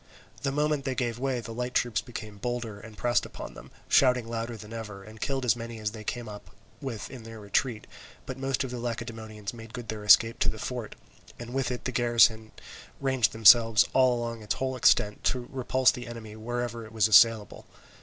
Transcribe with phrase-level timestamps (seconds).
[0.41, 4.27] The moment they gave way, the light troops became bolder and pressed upon them, shouting
[4.27, 6.49] louder than ever, and killed as many as they came up
[6.81, 7.85] with in their retreat,
[8.25, 10.95] but most of the Lacedaemonians made good their escape to the fort,
[11.37, 12.61] and with the garrison in it
[12.99, 17.67] ranged themselves all along its whole extent to repulse the enemy wherever it was assailable.